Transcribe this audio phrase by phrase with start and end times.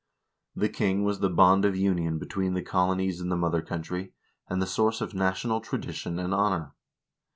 [0.55, 4.13] The king was the bond of union between the colonies and the mother country,
[4.47, 6.73] and the source of national tradition and honor.